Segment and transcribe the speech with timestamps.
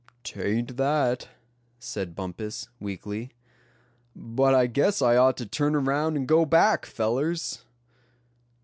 [0.23, 1.29] "'Tain't that,"
[1.77, 3.33] said Bumpus, weakly;
[4.15, 7.63] "but I guess I ought to turn around, and go back, fellers."